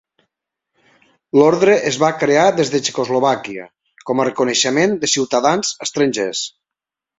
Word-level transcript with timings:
L'ordre 1.39 1.75
es 1.89 1.99
va 2.05 2.09
crear 2.23 2.45
des 2.61 2.71
de 2.77 2.81
Txecoslovàquia 2.87 3.67
com 4.11 4.25
a 4.25 4.27
reconeixement 4.31 4.99
de 5.05 5.13
ciutadans 5.15 5.77
estrangers. 5.89 6.45